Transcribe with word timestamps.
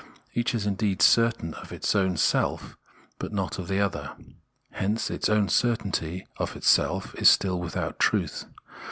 Each 0.33 0.55
is 0.55 0.65
indeed 0.65 0.99
certain 1.03 1.53
of 1.53 1.71
its 1.71 1.93
own 1.95 2.17
self, 2.17 2.75
but 3.19 3.31
not 3.31 3.59
of 3.59 3.67
the 3.67 3.79
other, 3.79 4.13
and 4.17 4.35
hence 4.71 5.11
its 5.11 5.29
own 5.29 5.47
certainty 5.47 6.25
of 6.37 6.55
itself 6.55 7.13
is 7.21 7.29
still 7.29 7.59
without 7.61 7.99
truth. 7.99 8.47